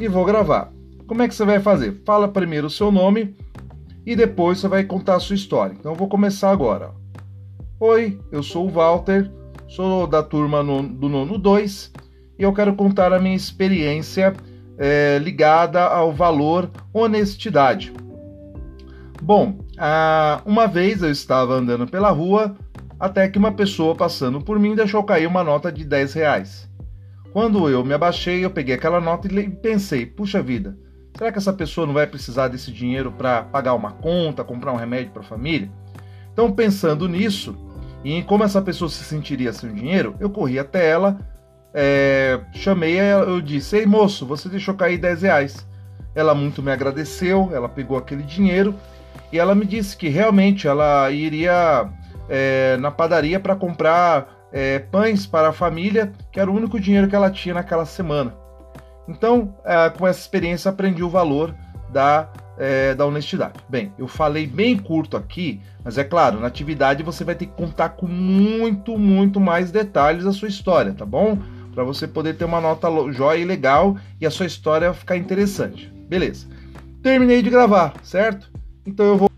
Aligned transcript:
e 0.00 0.08
vou 0.08 0.24
gravar. 0.24 0.72
Como 1.06 1.22
é 1.22 1.28
que 1.28 1.34
você 1.34 1.44
vai 1.44 1.60
fazer? 1.60 2.02
Fala 2.04 2.28
primeiro 2.28 2.66
o 2.66 2.70
seu 2.70 2.90
nome 2.90 3.34
e 4.04 4.14
depois 4.14 4.58
você 4.58 4.68
vai 4.68 4.84
contar 4.84 5.16
a 5.16 5.20
sua 5.20 5.36
história. 5.36 5.74
Então 5.78 5.92
eu 5.92 5.96
vou 5.96 6.08
começar 6.08 6.50
agora. 6.50 6.90
Oi, 7.78 8.18
eu 8.32 8.42
sou 8.42 8.66
o 8.66 8.70
Walter, 8.70 9.30
sou 9.68 10.06
da 10.06 10.22
turma 10.22 10.62
no, 10.62 10.82
do 10.82 11.08
nono 11.08 11.38
2 11.38 11.92
e 12.38 12.42
eu 12.42 12.52
quero 12.52 12.74
contar 12.74 13.12
a 13.12 13.18
minha 13.18 13.36
experiência 13.36 14.34
é, 14.78 15.18
ligada 15.18 15.82
ao 15.82 16.12
valor 16.12 16.70
honestidade. 16.92 17.92
Bom, 19.22 19.58
uma 20.44 20.66
vez 20.66 21.02
eu 21.02 21.10
estava 21.10 21.54
andando 21.54 21.86
pela 21.86 22.10
rua 22.10 22.56
até 22.98 23.28
que 23.28 23.38
uma 23.38 23.52
pessoa 23.52 23.94
passando 23.94 24.40
por 24.40 24.58
mim 24.58 24.74
deixou 24.74 25.02
cair 25.02 25.26
uma 25.26 25.42
nota 25.44 25.70
de 25.70 25.84
10 25.84 26.14
reais. 26.14 26.68
Quando 27.36 27.68
eu 27.68 27.84
me 27.84 27.92
abaixei, 27.92 28.42
eu 28.42 28.50
peguei 28.50 28.74
aquela 28.74 28.98
nota 28.98 29.28
e 29.28 29.50
pensei: 29.50 30.06
puxa 30.06 30.40
vida, 30.40 30.74
será 31.18 31.30
que 31.30 31.36
essa 31.36 31.52
pessoa 31.52 31.86
não 31.86 31.92
vai 31.92 32.06
precisar 32.06 32.48
desse 32.48 32.72
dinheiro 32.72 33.12
para 33.12 33.42
pagar 33.42 33.74
uma 33.74 33.92
conta, 33.92 34.42
comprar 34.42 34.72
um 34.72 34.76
remédio 34.76 35.12
para 35.12 35.20
a 35.20 35.26
família? 35.26 35.70
Então, 36.32 36.50
pensando 36.50 37.06
nisso 37.06 37.54
e 38.02 38.14
em 38.14 38.22
como 38.22 38.42
essa 38.42 38.62
pessoa 38.62 38.88
se 38.88 39.04
sentiria 39.04 39.52
sem 39.52 39.68
o 39.68 39.74
dinheiro, 39.74 40.16
eu 40.18 40.30
corri 40.30 40.58
até 40.58 40.88
ela, 40.88 41.18
é, 41.74 42.40
chamei 42.54 42.96
ela, 42.96 43.26
eu 43.26 43.42
disse: 43.42 43.76
Ei 43.76 43.84
moço, 43.84 44.24
você 44.24 44.48
deixou 44.48 44.72
cair 44.72 44.96
10 44.96 45.20
reais. 45.20 45.68
Ela 46.14 46.34
muito 46.34 46.62
me 46.62 46.72
agradeceu, 46.72 47.50
ela 47.52 47.68
pegou 47.68 47.98
aquele 47.98 48.22
dinheiro 48.22 48.74
e 49.30 49.38
ela 49.38 49.54
me 49.54 49.66
disse 49.66 49.94
que 49.94 50.08
realmente 50.08 50.66
ela 50.66 51.10
iria 51.10 51.86
é, 52.30 52.78
na 52.78 52.90
padaria 52.90 53.38
para 53.38 53.54
comprar 53.54 54.35
é, 54.52 54.78
pães 54.78 55.26
para 55.26 55.48
a 55.48 55.52
família, 55.52 56.12
que 56.32 56.40
era 56.40 56.50
o 56.50 56.54
único 56.54 56.80
dinheiro 56.80 57.08
que 57.08 57.16
ela 57.16 57.30
tinha 57.30 57.54
naquela 57.54 57.84
semana. 57.84 58.34
Então, 59.08 59.54
é, 59.64 59.90
com 59.90 60.06
essa 60.06 60.20
experiência, 60.20 60.70
aprendi 60.70 61.02
o 61.02 61.08
valor 61.08 61.54
da, 61.92 62.28
é, 62.58 62.94
da 62.94 63.06
honestidade. 63.06 63.54
Bem, 63.68 63.92
eu 63.98 64.08
falei 64.08 64.46
bem 64.46 64.76
curto 64.76 65.16
aqui, 65.16 65.60
mas 65.84 65.96
é 65.98 66.04
claro, 66.04 66.40
na 66.40 66.46
atividade 66.46 67.02
você 67.02 67.24
vai 67.24 67.34
ter 67.34 67.46
que 67.46 67.52
contar 67.52 67.90
com 67.90 68.06
muito, 68.06 68.98
muito 68.98 69.38
mais 69.38 69.70
detalhes 69.70 70.24
da 70.24 70.32
sua 70.32 70.48
história, 70.48 70.92
tá 70.92 71.04
bom? 71.04 71.38
Para 71.74 71.84
você 71.84 72.08
poder 72.08 72.36
ter 72.36 72.44
uma 72.44 72.60
nota 72.60 72.88
jóia 73.12 73.38
e 73.38 73.44
legal 73.44 73.96
e 74.20 74.26
a 74.26 74.30
sua 74.30 74.46
história 74.46 74.94
ficar 74.94 75.16
interessante. 75.16 75.92
Beleza. 76.08 76.46
Terminei 77.02 77.42
de 77.42 77.50
gravar, 77.50 77.94
certo? 78.02 78.50
Então 78.84 79.06
eu 79.06 79.16
vou 79.16 79.35